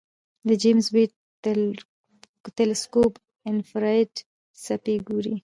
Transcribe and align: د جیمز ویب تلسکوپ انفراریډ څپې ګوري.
د 0.47 0.49
جیمز 0.61 0.85
ویب 0.95 1.11
تلسکوپ 2.57 3.13
انفراریډ 3.51 4.11
څپې 4.63 4.95
ګوري. 5.07 5.35